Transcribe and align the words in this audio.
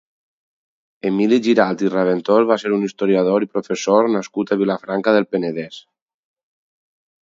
Emili 1.09 1.39
Giralt 1.47 1.83
i 1.85 1.91
Raventós 1.97 2.49
va 2.53 2.59
ser 2.65 2.73
un 2.79 2.87
historiador 2.89 3.47
i 3.49 3.53
professor 3.55 4.13
nascut 4.19 4.51
a 4.51 4.61
Vilafranca 4.67 5.19
del 5.21 5.33
Penedès. 5.35 5.83